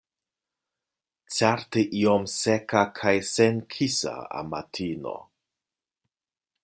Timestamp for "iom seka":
1.99-2.81